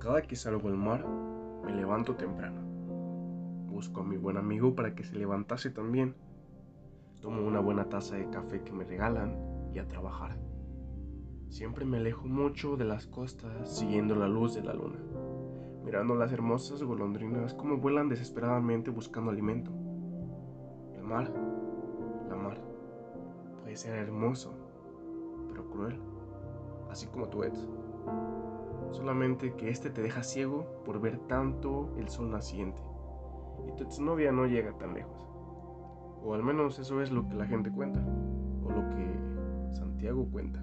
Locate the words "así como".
26.88-27.28